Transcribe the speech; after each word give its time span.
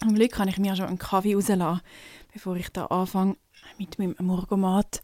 Am 0.00 0.14
Glück 0.14 0.32
kann 0.32 0.48
ich 0.48 0.58
mir 0.58 0.74
schon 0.76 0.86
einen 0.86 0.98
Kaffee 0.98 1.34
rauslassen, 1.34 1.80
bevor 2.32 2.56
ich 2.56 2.68
da 2.70 2.86
anfange 2.86 3.36
mit 3.78 3.98
meinem 3.98 4.16
Morgomat. 4.18 5.00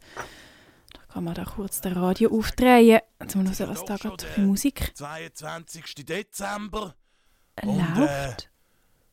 Da 0.93 0.99
kann 1.13 1.23
man 1.23 1.33
da 1.33 1.45
kurz 1.45 1.79
das 1.81 1.95
Radio 1.95 2.31
aufdrehen, 2.37 2.99
um 3.19 3.29
zu 3.29 3.39
hören, 3.39 3.69
was 3.69 3.85
da 3.85 3.95
gerade 3.95 4.25
für 4.25 4.41
Musik 4.41 4.91
22. 4.95 5.95
Dezember. 6.05 6.95
läuft. 7.63 8.49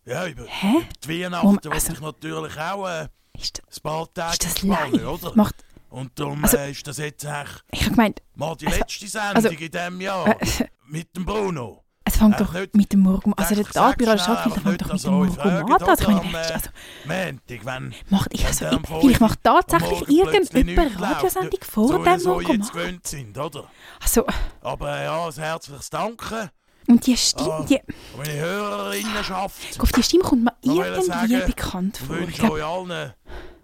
äh, 0.04 0.10
Ja, 0.10 0.26
über, 0.26 0.44
Hä? 0.46 0.76
über 0.78 0.86
die 1.04 1.22
Weihnachten 1.22 1.46
wollte 1.48 1.70
also- 1.72 1.92
ich 1.92 2.00
natürlich 2.00 2.58
auch 2.58 2.86
äh, 2.88 3.08
Ist, 3.38 3.60
ein 3.64 3.82
paar 3.82 4.12
Tage 4.14 4.32
ist 4.32 4.44
das 4.44 4.58
spannen, 4.58 5.04
oder? 5.04 5.34
Macht, 5.34 5.56
Und 5.90 6.18
darum 6.18 6.42
Also- 6.44 6.56
äh, 6.58 6.70
ist 6.72 6.86
das 6.86 6.98
jetzt 6.98 7.24
echt 7.24 7.64
ich 7.72 7.84
gemeint, 7.88 8.22
mal 8.34 8.54
die 8.56 8.66
Also- 8.66 8.78
letzte 8.80 9.08
Sendung 9.08 9.36
also- 9.36 9.48
in 9.48 9.56
diesem 9.70 10.00
Jahr. 10.00 10.28
äh, 10.40 10.68
mit 10.86 11.14
dem 11.16 11.24
Bruno. 11.24 11.82
Es 12.16 12.22
fängt 12.22 12.40
Äh, 12.40 12.44
doch 12.44 12.54
mit 12.72 12.92
dem 12.92 13.00
Morgomat, 13.00 13.38
also 13.38 13.54
der 13.54 13.64
schnell, 13.64 14.18
Stadtfilter 14.18 14.46
einfach 14.46 14.62
fängt 14.62 14.66
nicht, 14.66 14.82
doch 14.82 14.92
mit 14.92 15.04
dem 15.04 15.12
Morgomat 15.12 15.82
an. 15.82 15.88
Also, 15.88 16.02
ich 16.02 16.06
fragt, 16.08 16.32
meine, 16.32 16.44
oder 16.44 16.54
echt, 16.56 16.70
am, 17.04 17.40
also, 17.48 17.64
wenn... 17.66 17.94
macht 18.10 18.28
ich, 18.34 18.46
also, 18.46 18.66
ich, 18.66 18.80
vielleicht 18.88 19.20
macht 19.20 19.38
tatsächlich 19.44 20.00
Morgen 20.00 20.12
irgendjemand 20.12 21.00
Radiosendung 21.00 21.60
vor 21.62 21.88
so, 21.88 21.98
dem 21.98 22.18
so 22.18 22.40
jetzt 22.40 22.48
Morgomat. 22.48 22.72
gewöhnt 22.72 23.06
sind, 23.06 23.38
oder? 23.38 23.64
Also, 24.02 24.26
Aber 24.62 24.96
äh, 24.98 25.04
ja, 25.04 25.26
ein 25.26 25.32
herzliches 25.32 25.90
Danke 25.90 26.50
und 26.88 27.06
die 27.06 27.16
Stimme, 27.16 27.52
Ah, 27.52 27.64
die, 27.68 27.80
an 27.80 27.84
meine 28.16 28.32
Hörerinnenschaft. 28.34 29.80
auf 29.80 29.92
die 29.92 30.02
Stimme 30.02 30.22
kommt 30.24 30.44
mir 30.44 30.52
Ich 30.60 30.70
irgendwie 30.70 31.42
bekannt 31.46 31.98
Ich 32.00 32.06
vor. 32.06 32.16
Ich 32.16 32.26
wünsche 32.40 32.52
euch 32.52 32.64
allen 32.64 33.12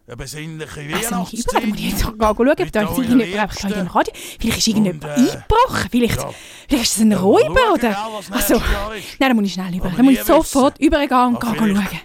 eine 0.07 0.17
besinnliche 0.17 0.97
Also, 0.97 1.15
muss 1.17 1.33
ich 1.33 1.47
muss 1.47 1.55
ich 1.55 1.63
Weihnachtszeit. 1.63 1.79
jetzt 1.81 2.03
schauen, 2.03 2.21
ob 2.21 2.73
da 2.73 2.81
irgendjemand 2.81 3.39
einfach 3.39 3.71
im 3.71 3.87
Radio... 3.87 4.13
Vielleicht 4.41 4.59
ist 4.59 4.67
irgendjemand 4.67 5.05
äh, 5.05 5.09
eingebrochen, 5.09 5.91
vielleicht, 5.91 6.17
ja. 6.17 6.31
vielleicht 6.69 6.85
ist 6.85 6.97
es 6.97 7.03
ein 7.03 7.11
Ja, 7.13 7.19
Räuber, 7.19 7.55
schauen, 7.61 7.73
oder... 7.73 7.89
gell, 7.89 7.97
was 8.19 8.33
Also, 8.33 8.55
nein, 8.59 9.03
dann 9.21 9.37
muss 9.37 9.47
ich 9.47 9.53
schnell 9.53 9.75
über. 9.77 9.91
Dann 9.91 10.05
muss 10.05 10.15
ich 10.15 10.25
sofort 10.25 10.79
übergehen 10.81 11.37
und 11.37 11.43
schauen. 11.43 12.01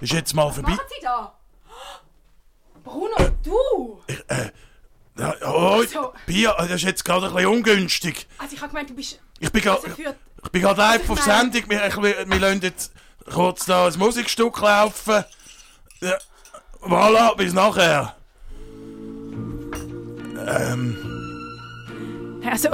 Ist 0.00 0.12
jetzt 0.14 0.34
mal 0.34 0.50
vorbei. 0.50 0.72
Sie 0.72 1.02
da? 1.02 1.38
Bruno, 2.82 3.16
du! 3.44 4.00
Ja, 5.18 5.34
oh, 5.46 5.82
So. 5.82 6.14
Bier, 6.24 6.54
das 6.56 6.70
ist 6.70 6.82
jetzt 6.82 7.04
gerade 7.04 7.26
ein 7.26 7.34
bisschen 7.34 7.50
ungünstig. 7.50 8.26
Also 8.38 8.54
ich 8.54 8.62
habe 8.62 8.70
gemeint, 8.70 8.88
du 8.88 8.94
bist... 8.94 9.20
Ich 9.38 9.52
bin 9.52 9.60
gerade 9.60 9.82
Also 9.82 9.88
ich 10.42 10.50
bin 10.50 10.62
gerade 10.62 10.80
live 10.80 11.10
auf. 11.10 11.20
Sendung. 11.20 11.62
Wir, 11.68 11.86
ich, 11.86 11.96
wir, 11.98 12.30
wir 12.30 12.38
lassen 12.38 12.60
jetzt 12.62 12.92
kurz 13.30 13.66
da 13.66 13.86
ein 13.86 13.98
Musikstück 13.98 14.60
laufen. 14.60 15.24
Ja, 16.00 16.16
voilà, 16.82 17.34
bis 17.36 17.52
nachher. 17.52 18.14
Ähm, 20.46 20.96
Also... 22.44 22.68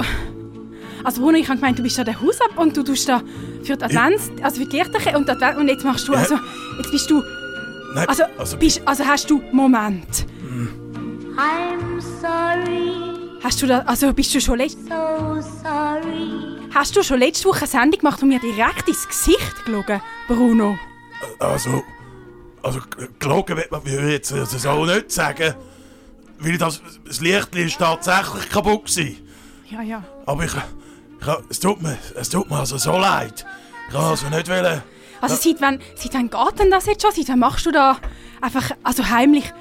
Also 1.03 1.21
Bruno, 1.21 1.37
ich 1.37 1.47
habe 1.47 1.57
gemeint, 1.57 1.79
du 1.79 1.83
bist 1.83 1.97
da 1.97 2.03
der 2.03 2.19
Hausab 2.19 2.57
und 2.57 2.75
du 2.75 2.83
tust 2.83 3.07
da 3.07 3.21
für 3.63 3.77
die 3.77 3.83
Advents... 3.83 4.29
Also 4.41 4.61
für 4.61 4.67
die 4.67 4.77
Lichterchen 4.77 5.15
und 5.15 5.27
die 5.27 5.31
Advents... 5.31 5.59
Und 5.59 5.67
jetzt 5.69 5.85
machst 5.85 6.07
du 6.07 6.13
Ja. 6.13 6.19
also... 6.19 6.35
Jetzt 6.79 6.91
bist 6.91 7.09
du... 7.09 7.23
nein, 7.93 8.09
Also, 8.09 8.23
also 8.37 8.57
bist, 8.57 8.81
also 8.85 9.05
hast 9.05 9.29
du... 9.29 9.41
Moment. 9.53 10.25
I'm 11.37 12.01
sorry, 12.19 13.16
Hast 13.43 13.61
du 13.61 13.67
da... 13.67 13.79
Also 13.79 14.13
bist 14.13 14.33
du 14.33 14.41
schon... 14.41 14.57
Letzt, 14.57 14.77
so 14.87 15.41
sorry. 15.63 16.59
hast 16.73 16.95
du 16.95 17.03
schon 17.03 17.19
letzte 17.19 17.47
Woche 17.47 17.59
eine 17.59 17.67
Sendung 17.67 17.99
gemacht 17.99 18.21
und 18.21 18.29
mir 18.29 18.39
direkt 18.39 18.87
ins 18.87 19.07
Gesicht 19.07 19.65
gelogen, 19.65 20.01
Bruno? 20.27 20.77
Also, 21.39 21.83
also 22.63 22.79
g- 22.79 23.07
gelogen 23.19 23.57
wird 23.57 23.71
man 23.71 23.85
würde 23.85 24.07
ich 24.07 24.13
jetzt 24.13 24.33
also 24.33 24.57
so 24.57 24.85
nicht 24.85 25.11
sagen. 25.11 25.55
Weil 26.39 26.57
das, 26.57 26.81
das 27.05 27.21
Licht 27.21 27.55
ist 27.55 27.77
tatsächlich 27.79 28.49
kaputt 28.49 28.85
gewesen. 28.85 29.17
Ja, 29.69 29.81
ja. 29.81 30.03
Aber 30.25 30.43
ich, 30.43 30.53
ich, 30.53 31.27
es, 31.49 31.59
tut 31.59 31.81
mir, 31.81 31.97
es 32.15 32.29
tut 32.29 32.49
mir 32.49 32.57
also 32.59 32.77
so 32.77 32.97
leid. 32.97 33.45
Ich 33.87 33.93
kann 33.93 34.03
also 34.03 34.29
nicht 34.29 34.47
wollen... 34.49 34.81
Also 35.19 35.35
seit 35.35 35.59
wann, 35.61 35.79
seit 35.95 36.13
wann 36.13 36.29
geht 36.29 36.59
denn 36.59 36.69
das 36.69 36.85
jetzt 36.85 37.01
schon? 37.01 37.11
Seit 37.11 37.29
wann 37.29 37.39
machst 37.39 37.65
du 37.65 37.71
da 37.71 37.97
einfach, 38.41 38.69
also 38.83 39.07
heimlich 39.09 39.51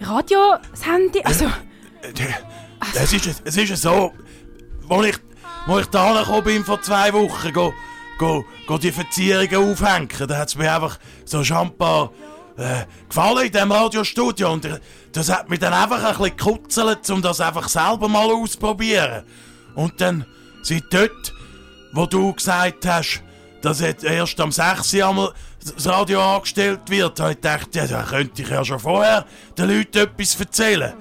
Radiosendung? 0.00 1.24
Also, 1.24 1.44
Äh, 2.02 2.12
Es 2.94 3.12
ist, 3.12 3.42
es 3.44 3.56
ist 3.56 3.82
so, 3.82 4.12
als 4.88 5.06
ich, 5.06 5.16
wo 5.66 5.78
ich 5.78 5.86
da 5.86 6.20
gekommen 6.20 6.44
bin 6.44 6.64
vor 6.64 6.80
zwei 6.82 7.12
Wochen, 7.12 7.52
go, 7.52 7.74
go, 8.18 8.44
go 8.66 8.78
die 8.78 8.92
Verzierungen 8.92 9.72
aufhängen, 9.72 10.08
da 10.26 10.38
hat 10.38 10.48
es 10.48 10.56
mir 10.56 10.74
einfach 10.74 10.98
so 11.24 11.42
schambar 11.44 12.10
äh, 12.56 12.84
gefallen 13.08 13.46
in 13.46 13.52
diesem 13.52 13.72
Radiostudio. 13.72 14.52
Und 14.52 14.68
das 15.12 15.30
hat 15.30 15.48
mich 15.48 15.58
dann 15.58 15.72
einfach 15.72 16.02
ein 16.02 16.16
bisschen 16.16 16.36
gekutzelt, 16.36 17.10
um 17.10 17.22
das 17.22 17.40
einfach 17.40 17.68
selber 17.68 18.08
mal 18.08 18.30
auszuprobieren. 18.30 19.24
Und 19.74 20.00
dann, 20.00 20.24
seit 20.62 20.84
dort, 20.90 21.34
wo 21.92 22.06
du 22.06 22.32
gesagt 22.32 22.86
hast, 22.86 23.22
dass 23.62 23.80
erst 23.80 24.40
am 24.40 24.52
6. 24.52 24.94
Uhr 24.94 25.08
einmal 25.08 25.32
das 25.74 25.86
Radio 25.88 26.22
angestellt 26.22 26.80
wird, 26.88 27.18
habe 27.18 27.32
ich 27.32 27.36
gedacht, 27.36 27.74
ja, 27.74 27.86
da 27.86 28.02
könnte 28.02 28.42
ich 28.42 28.48
ja 28.48 28.64
schon 28.64 28.78
vorher 28.78 29.24
den 29.58 29.68
Leuten 29.68 29.98
etwas 29.98 30.38
erzählen. 30.38 30.94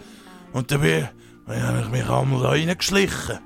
Und 0.51 0.71
dann 0.71 0.81
bin, 0.81 1.07
dann 1.47 1.63
habe 1.63 1.79
ich 1.81 1.89
mich 1.89 2.09
einmal 2.09 2.41
da 2.41 2.49
reingeschlichen. 2.49 3.39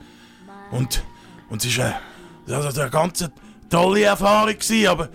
Und, 0.71 1.03
und 1.49 1.63
es 1.65 1.77
war 1.77 1.99
äh, 2.47 2.53
also 2.53 2.81
eine 2.81 2.89
ganz 2.89 3.27
tolle 3.69 4.03
Erfahrung, 4.03 4.53
gewesen, 4.53 4.87
aber 4.87 5.09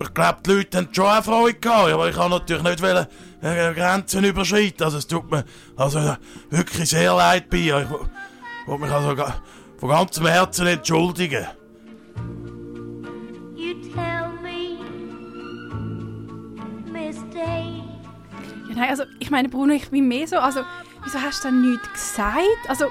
ich 0.00 0.14
glaube, 0.14 0.38
die 0.44 0.50
Leute 0.52 0.78
haben 0.78 0.88
schon 0.92 1.06
auch 1.06 1.22
Freude 1.24 1.54
gehabt, 1.58 1.92
aber 1.92 2.08
ich 2.08 2.16
kann 2.16 2.30
natürlich 2.30 2.62
nicht 2.62 2.82
wollen, 2.82 3.06
äh, 3.42 3.74
Grenzen 3.74 4.24
überschreiten. 4.24 4.82
Also 4.84 4.98
es 4.98 5.06
tut 5.06 5.30
mir 5.30 5.44
also, 5.76 5.98
äh, 6.00 6.16
wirklich 6.50 6.88
sehr 6.90 7.14
leid 7.14 7.48
bei 7.50 7.58
ihr. 7.58 7.82
Ich 7.82 7.90
wo- 7.90 8.06
will 8.72 8.78
mich 8.78 8.90
also 8.90 9.14
ga- 9.14 9.36
von 9.78 9.88
ganzem 9.88 10.26
Herzen 10.26 10.66
entschuldigen. 10.66 11.46
You 13.56 13.74
tell 13.94 14.28
me, 14.42 14.78
mistake. 16.92 17.84
ja, 18.68 18.74
nein, 18.74 18.90
also 18.90 19.04
ich 19.18 19.30
meine, 19.30 19.48
Bruno, 19.48 19.74
ich 19.74 19.88
bin 19.90 20.08
mehr 20.08 20.26
so, 20.26 20.36
also, 20.38 20.60
wieso 21.12 21.22
hast 21.24 21.44
du 21.44 21.48
dann 21.48 21.60
nichts 21.62 21.88
gesagt? 21.92 22.68
Also, 22.68 22.86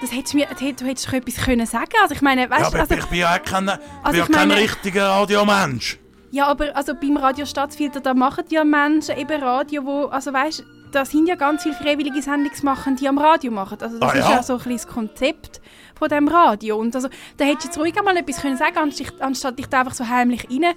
das 0.00 0.12
hättest 0.12 0.32
du 0.34 0.38
mir, 0.38 0.46
du 0.46 0.84
hättest 0.86 1.08
doch 1.08 1.12
etwas 1.12 1.36
können 1.36 1.66
sagen 1.66 1.90
Also 2.02 2.14
ich 2.14 2.22
meine, 2.22 2.42
Ja, 2.42 2.50
weißt 2.50 2.64
aber 2.66 2.76
du, 2.78 2.80
also, 2.82 2.94
ich 2.94 3.06
bin 3.06 3.18
ja 3.20 3.34
auch 3.36 3.42
kein, 3.42 3.68
Also 3.68 4.18
ja 4.18 4.26
kein 4.26 4.48
meine- 4.48 4.60
richtiger 4.60 5.08
Radiomensch. 5.08 5.98
ja, 6.32 6.46
aber 6.46 6.74
also 6.76 6.94
beim 6.94 7.16
Radio 7.16 7.46
Stadtfilter, 7.46 8.00
da 8.00 8.12
machen 8.14 8.44
ja 8.50 8.64
Menschen 8.64 9.16
eben 9.16 9.42
Radio, 9.42 9.84
wo, 9.84 10.06
also 10.06 10.32
weißt 10.32 10.64
da 10.92 11.06
sind 11.06 11.26
ja 11.26 11.36
ganz 11.36 11.62
viele 11.62 11.74
freiwillige 11.74 12.20
Sendungsmacher, 12.20 12.90
die 12.90 13.08
am 13.08 13.16
Radio 13.16 13.50
machen. 13.50 13.78
Also 13.80 13.98
das 13.98 14.10
Ah, 14.10 14.12
ist 14.12 14.24
ja? 14.28 14.30
ja 14.32 14.42
so 14.42 14.58
ein 14.58 14.70
das 14.72 14.86
Konzept 14.86 15.62
von 15.98 16.06
dem 16.10 16.28
Radio. 16.28 16.76
Und 16.76 16.94
also, 16.94 17.08
da 17.38 17.46
hättest 17.46 17.64
du 17.64 17.68
jetzt 17.68 17.78
ruhig 17.78 17.96
einmal 17.98 18.14
etwas 18.18 18.42
können 18.42 18.58
sagen 18.58 18.76
anstatt, 18.76 19.14
anstatt 19.22 19.58
dich 19.58 19.68
da 19.68 19.80
einfach 19.80 19.94
so 19.94 20.06
heimlich 20.06 20.46
rein, 20.50 20.74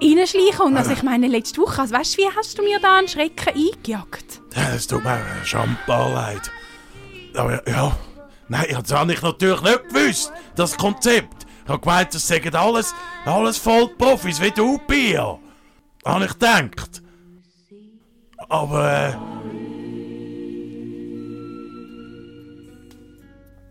reinschleichen. 0.00 0.60
Und 0.64 0.76
also 0.76 0.92
ich 0.92 1.02
meine, 1.02 1.26
letzte 1.26 1.60
Woche, 1.60 1.80
also 1.80 1.92
weißt 1.92 2.18
wie 2.18 2.28
hast 2.36 2.56
du 2.56 2.62
mir 2.62 2.78
da 2.78 2.98
einen 2.98 3.08
Schrecken 3.08 3.48
eingejagt? 3.48 4.42
Ja, 4.58 4.74
Es 4.74 4.86
tut 4.86 5.04
mir 5.04 5.20
schambar 5.44 6.10
leid. 6.12 6.50
Aber 7.36 7.66
ja, 7.68 7.96
nein, 8.48 8.66
das 8.82 8.92
habe 8.92 9.12
ich 9.12 9.22
natürlich 9.22 9.60
nicht 9.62 9.88
gewusst, 9.88 10.32
das 10.56 10.76
Konzept. 10.76 11.46
Ich 11.64 11.68
habe 11.70 11.80
gemeint, 11.80 12.14
das 12.14 12.26
sagen 12.26 12.54
alles, 12.54 12.94
alles 13.26 13.58
voll 13.58 13.88
Profis, 13.98 14.40
wie 14.40 14.50
du, 14.50 14.78
Pia. 14.78 15.38
Habe 16.04 16.24
ich 16.24 16.32
gedacht. 16.32 17.02
Aber, 18.48 19.08
äh... 19.10 19.14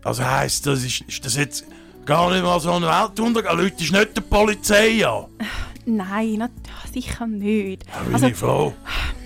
Also 0.04 0.24
heisst 0.24 0.66
das, 0.66 0.84
ist, 0.84 1.00
ist 1.02 1.24
das 1.24 1.36
jetzt 1.36 1.64
gar 2.06 2.30
nicht 2.30 2.42
mal 2.42 2.60
so 2.60 2.72
ein 2.72 2.82
Weltuntergang? 2.82 3.58
Leute, 3.58 3.82
ist 3.82 3.92
nicht 3.92 4.16
die 4.16 4.20
Polizei 4.20 5.06
an. 5.06 5.26
Nein, 5.84 6.36
na, 6.38 6.48
sicher 6.92 7.26
nicht. 7.26 7.84
Da 7.92 8.00
bin 8.04 8.14
Also, 8.14 8.26
ich 8.28 8.36
froh. 8.36 8.74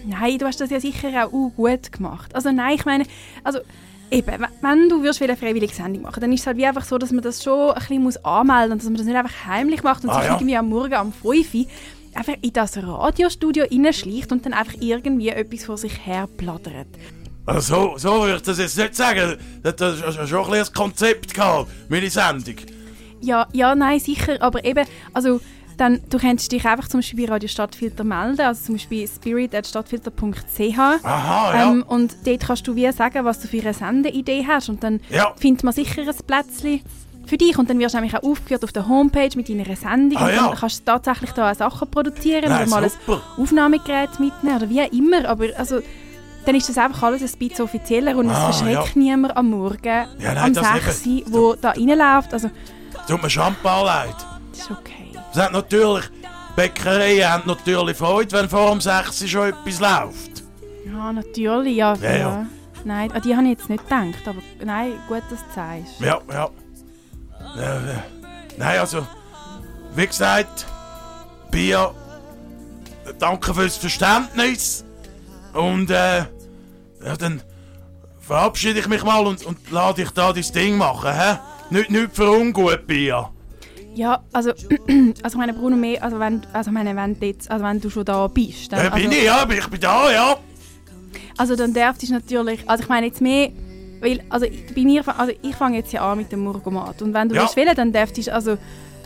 Nein, 0.07 0.39
du 0.39 0.47
hast 0.47 0.61
das 0.61 0.71
ja 0.71 0.81
sicher 0.81 1.27
auch 1.27 1.33
uh, 1.33 1.51
gut 1.51 1.93
gemacht. 1.93 2.35
Also 2.35 2.51
nein, 2.51 2.75
ich 2.75 2.85
meine, 2.85 3.05
also 3.45 3.61
eben, 4.11 4.47
wenn 4.61 4.89
du 4.89 5.03
würdest 5.03 5.23
eine 5.23 5.37
freiwillige 5.37 5.75
Sendung 5.75 6.03
machen, 6.03 6.21
dann 6.21 6.33
ist 6.33 6.41
es 6.41 6.47
halt 6.47 6.57
wie 6.57 6.67
einfach 6.67 6.85
so, 6.85 6.99
dass 6.99 7.13
man 7.13 7.23
das 7.23 7.43
schon 7.43 7.71
ein 7.71 7.75
bisschen 7.75 8.03
muss 8.03 8.17
anmelden 8.25 8.77
muss 8.77 8.85
und 8.85 8.85
dass 8.85 8.85
man 8.85 8.97
das 8.97 9.07
nicht 9.07 9.17
einfach 9.17 9.47
heimlich 9.47 9.83
macht 9.83 10.05
und 10.05 10.11
Ah, 10.11 10.15
sich 10.21 10.25
ja. 10.25 10.35
irgendwie 10.35 10.57
am 10.57 10.69
Morgen 10.69 10.95
um 10.95 11.13
5 11.13 11.55
Uhr 11.55 11.67
einfach 12.15 12.35
in 12.43 12.53
das 12.53 12.77
Radiostudio 12.77 13.65
reinschleicht 13.71 14.33
und 14.33 14.45
dann 14.45 14.53
einfach 14.53 14.75
irgendwie 14.81 15.29
etwas 15.31 15.65
vor 15.65 15.79
sich 15.79 16.07
her 16.07 16.29
plaudert. 16.37 16.89
Also, 17.47 17.95
so, 17.97 17.99
so 17.99 18.21
würde 18.23 18.37
ich 18.37 18.43
das 18.43 18.59
jetzt 18.59 18.79
nicht 18.79 18.95
sagen. 18.95 19.37
Das 19.63 19.75
ist 19.81 20.05
schon 20.05 20.17
ein 20.17 20.27
bisschen 20.29 20.51
das 20.53 20.73
Konzept 20.73 21.35
gehabt, 21.35 21.71
meine 21.89 22.09
Sendung. 22.09 22.55
Ja, 23.21 23.49
ja, 23.53 23.75
nein, 23.75 23.99
sicher, 23.99 24.41
aber 24.41 24.65
eben, 24.65 24.87
also 25.13 25.41
dann, 25.77 26.01
du 26.11 26.19
könntest 26.19 26.53
dich 26.53 26.65
einfach 26.67 26.89
zum 26.89 26.99
Beispiel 27.01 27.27
bei 27.27 27.33
Radio 27.33 27.49
Stadtfilter 27.49 28.05
melden, 28.05 28.41
also 28.43 28.65
zum 28.65 28.75
Beispiel 28.77 29.07
spirit.stadtfilter.ch 29.09 30.79
Aha, 30.79 31.55
ja. 31.55 31.71
ähm, 31.71 31.85
und 31.87 32.15
dort 32.25 32.41
kannst 32.47 32.67
du 32.67 32.75
wie 32.77 32.91
sagen, 32.93 33.25
was 33.25 33.41
du 33.41 33.49
für 33.49 33.61
eine 33.61 33.75
Sendeidee 33.75 34.45
hast 34.47 34.69
und 34.69 34.83
dann 34.83 35.01
Ja. 35.11 35.33
findet 35.37 35.65
man 35.65 35.73
sicher 35.73 36.03
ein 36.03 36.15
Plätzchen 36.27 36.81
für 37.27 37.37
dich 37.39 37.57
und 37.59 37.71
dann 37.71 37.79
wirst 37.79 37.95
du 37.95 37.99
nämlich 38.01 38.17
auch 38.17 38.23
aufgeführt 38.25 38.65
auf 38.65 38.73
der 38.73 38.89
Homepage 38.89 39.31
mit 39.37 39.49
deiner 39.49 39.65
Sendung 39.77 40.19
Ah, 40.19 40.25
und 40.27 40.37
dann 40.37 40.45
ja. 40.51 40.55
kannst 40.59 40.81
du 40.81 40.85
tatsächlich 40.85 41.31
da 41.33 41.51
auch 41.51 41.55
Sachen 41.55 41.91
produzieren 41.91 42.45
Nein, 42.51 42.63
oder 42.63 42.71
mal 42.81 42.89
super. 42.91 43.23
ein 43.37 43.43
Aufnahmegerät 43.43 44.19
mitnehmen 44.21 44.57
oder 44.57 44.69
wie 44.69 44.83
auch 44.83 44.93
immer, 44.93 45.29
aber 45.29 45.47
also 45.57 45.81
dann 46.45 46.57
ist 46.57 46.69
das 46.69 46.77
einfach 46.79 47.05
alles 47.05 47.23
ein 47.23 47.39
bisschen 47.39 47.65
offizieller 47.65 48.17
und 48.17 48.27
es 48.29 48.37
Ah, 48.37 48.53
verschreckt 48.53 48.97
niemand 48.97 49.37
am 49.37 49.51
Morgen, 49.51 49.85
Ja, 49.87 50.07
nein, 50.19 50.39
am 50.39 50.53
das 50.55 50.67
6 51.03 51.07
Uhr, 51.07 51.23
wo 51.33 51.55
da 51.55 51.71
reinläuft. 51.71 52.33
Also, 52.35 52.51
Tut 53.07 53.23
mir 53.23 53.31
Champagner 53.31 53.85
leid. 53.85 54.17
das 54.51 54.61
ist 54.63 54.71
okay. 54.73 55.02
Es 55.33 55.39
hat 55.39 55.53
natürlich, 55.53 56.05
Bäckereien 56.57 57.33
haben 57.33 57.45
natürlich 57.47 57.97
Freude, 57.97 58.33
wenn 58.33 58.49
vor 58.49 58.71
dem 58.71 58.81
6 58.83 59.23
Uhr 59.23 59.29
schon 59.29 59.49
etwas 59.49 59.81
läuft. 59.81 60.45
Ja, 60.85 61.13
natürlich, 61.13 61.77
ja. 61.77 61.95
Ja, 61.95 62.17
ja. 62.17 62.47
Nein, 62.85 63.11
an 63.13 63.23
die 63.23 63.35
habe 63.35 63.45
ich 63.45 63.51
jetzt 63.51 63.71
nicht 63.71 63.83
gedacht, 63.85 64.27
aber 64.27 64.41
nein, 64.63 64.93
gut, 65.09 65.23
dass 65.31 65.41
du 65.41 65.55
sagst. 65.55 66.01
Ja, 66.01 66.21
ja. 66.29 66.51
ja. 67.57 68.05
Nein, 68.59 68.79
also, 68.79 69.07
wie 69.95 70.07
gesagt, 70.07 70.67
Pia, 71.51 71.93
danke 73.19 73.55
fürs 73.55 73.77
Verständnis. 73.77 74.85
Und 75.55 75.91
äh, 75.91 76.19
ja, 77.05 77.17
dann 77.19 77.43
verabschiede 78.21 78.81
ich 78.81 78.89
mich 78.89 79.03
mal 79.03 79.27
und, 79.27 79.45
und 79.47 79.71
lade 79.71 80.03
dich 80.03 80.11
da 80.11 80.33
dein 80.33 80.53
Ding 80.55 80.77
machen, 80.77 81.13
hä? 81.13 81.39
Nicht, 81.71 81.91
nicht 81.91 82.15
für 82.15 82.31
ungut, 82.31 82.87
Pia. 82.87 83.31
Ja, 83.95 84.23
also, 84.33 84.53
also 85.23 85.39
meine 85.39 85.53
Bruno 85.53 85.77
mehr, 85.77 86.03
also 86.03 86.19
wenn, 86.19 86.43
also 86.53 86.71
meine, 86.71 86.97
wenn 86.97 87.19
du 87.19 87.27
jetzt, 87.27 87.51
also 87.51 87.65
wenn 87.65 87.81
du 87.81 87.91
schon 87.91 88.05
da 88.05 88.27
bist, 88.27 88.73
dann, 88.73 88.85
Ja, 88.85 88.91
bin 88.91 89.07
also, 89.07 89.19
ich, 89.19 89.25
ja, 89.25 89.47
ich 89.51 89.69
bin 89.69 89.81
da, 89.81 90.11
ja. 90.13 90.37
also 91.37 91.57
dann 91.57 91.75
darfst 91.75 92.03
du 92.03 92.13
natürlich, 92.13 92.69
also 92.69 92.83
ich 92.85 92.89
meine 92.89 93.07
jetzt 93.07 93.21
mehr, 93.21 93.51
weil, 94.01 94.23
also 94.31 94.47
bei 94.75 94.83
mir, 94.83 95.03
also 95.19 95.33
ich 95.43 95.55
fange 95.55 95.77
jetzt 95.77 95.93
ja 95.93 96.11
an 96.11 96.19
mit 96.19 96.33
dem 96.33 96.41
Murgomat 96.41 97.03
und 97.03 97.13
wenn 97.15 97.29
du 97.29 97.35
Ja. 97.35 97.49
willst 97.55 97.79
dann 97.79 97.93
darfst 97.93 98.17
du 98.17 98.33
also 98.33 98.57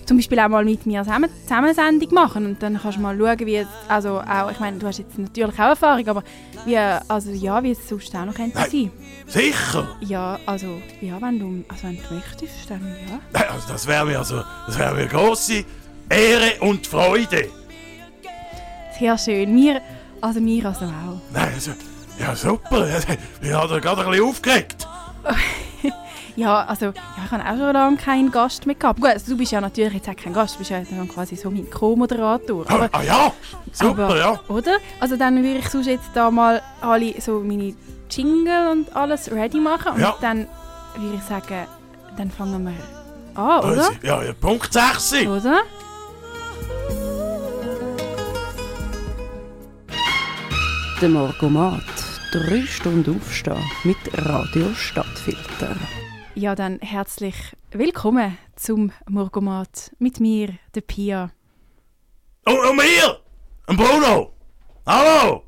zum 0.06 0.17
Beispiel 0.19 0.38
auch 0.41 0.49
mal 0.49 0.64
mit 0.64 0.87
mir 0.87 1.03
zusammen, 1.03 1.29
zusammen 1.43 1.64
eine 1.67 1.75
Sendung 1.75 2.14
machen 2.14 2.47
und 2.47 2.62
dann 2.62 2.79
kannst 2.81 2.97
du 2.99 3.03
mal 3.03 3.17
schauen, 3.19 3.38
wie, 3.41 3.56
es- 3.56 3.67
also 3.88 4.20
auch, 4.20 4.50
ich 4.50 4.61
meine, 4.61 4.79
du 4.79 4.87
hast 4.87 4.99
jetzt 4.99 5.19
natürlich 5.19 5.53
auch 5.58 5.69
Erfahrung, 5.70 6.06
aber 6.08 6.23
wie, 6.64 6.76
also 6.79 7.31
ja, 7.32 7.62
wie 7.62 7.73
es 7.73 7.88
sonst 7.88 8.14
auch 8.14 8.25
noch 8.25 8.35
könnte 8.35 8.56
Nein. 8.56 8.70
sein. 8.70 8.91
Sicher. 9.26 9.88
Ja, 10.00 10.38
also, 10.47 10.81
ja, 11.00 11.20
wenn 11.20 11.38
du, 11.38 11.64
also 11.69 11.82
wenn 11.88 11.97
du 11.97 12.14
möchtest, 12.14 12.70
dann 12.70 12.81
ja. 13.08 13.19
Nein, 13.32 13.44
Also 13.50 13.69
das 13.69 13.87
wäre 13.87 14.06
mir 14.06 14.19
also, 14.19 14.43
das 14.67 14.79
wäre 14.79 14.94
mir 14.94 15.00
eine 15.00 15.08
grosse 15.08 15.64
Ehre 16.09 16.52
und 16.61 16.87
Freude. 16.87 17.49
Sehr 18.99 19.19
schön. 19.19 19.55
Wir, 19.56 19.81
also 20.20 20.41
mir 20.41 20.64
also 20.67 20.85
auch. 20.87 21.20
Nein, 21.32 21.50
also, 21.55 21.73
ja 22.19 22.35
super. 22.37 22.87
Ich 23.43 23.52
habe 23.52 23.81
gerade 23.81 24.05
ein 24.05 24.11
bisschen 24.11 24.25
aufgeregt. 24.25 24.88
Ja, 26.37 26.65
also, 26.65 26.87
ja, 26.87 26.93
ich 27.25 27.31
habe 27.33 27.43
auch 27.43 27.49
schon 27.56 27.73
lange 27.73 27.97
keinen 27.97 28.31
Gast 28.31 28.67
mehr 28.67 28.75
gehabt. 28.75 29.00
Gut, 29.00 29.09
also, 29.11 29.33
du 29.33 29.38
bist 29.38 29.53
ja 29.53 29.61
natürlich 29.61 29.94
jetzt 29.94 30.09
auch 30.09 30.17
kein 30.17 30.33
Gast, 30.35 30.55
du 30.55 30.59
bist 30.59 30.71
ja 30.71 30.81
dann 30.83 31.09
quasi 31.09 31.35
so 31.35 31.50
mein 31.50 31.69
Co-Moderator. 31.71 32.65
Ah, 32.69 32.75
Aber, 32.75 32.88
ah 32.93 33.03
ja, 33.03 33.33
super, 33.73 34.05
aber, 34.05 34.19
ja. 34.19 34.41
Oder? 34.49 34.77
Also 35.00 35.17
dann 35.17 35.37
würde 35.43 35.59
ich 35.59 35.69
sonst 35.69 35.87
jetzt 35.87 36.11
da 36.15 36.31
mal 36.31 36.61
alle 36.83 37.19
so 37.21 37.41
meine 37.41 37.75
Jingle 38.11 38.71
und 38.71 38.94
alles 38.94 39.31
ready 39.33 39.59
machen 39.59 39.93
und 39.94 40.00
Ja. 40.00 40.15
dann 40.21 40.47
würde 40.97 41.17
ich 41.17 41.23
sagen, 41.23 41.67
dann 42.17 42.31
fangen 42.31 42.65
wir 42.65 42.73
an, 43.43 43.59
oder? 43.61 43.65
Also, 43.69 43.91
Ja, 44.03 44.23
ja, 44.23 44.33
Punkt 44.35 44.73
6. 44.73 45.15
Oder? 45.27 45.61
Der 51.00 51.09
Morgomat. 51.09 51.83
Drei 52.33 52.62
Stunden 52.67 53.17
aufstehen 53.17 53.62
mit 53.85 53.97
Radio 54.27 54.67
Stadtfilter. 54.75 55.77
Ja, 56.38 56.55
dann 56.55 56.81
herzlich 56.81 57.35
willkommen 57.71 58.37
zum 58.56 58.93
Morgomat 59.09 59.93
mit 59.99 60.21
mir, 60.21 60.50
der 60.75 60.83
Pia. 60.83 61.31
Und, 62.44 62.59
und 62.59 62.77
mir, 62.77 63.21
ein 63.69 63.77
Bruno. 63.79 64.35
Hallo. 64.85 65.45